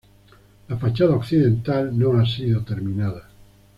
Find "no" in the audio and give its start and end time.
1.95-2.19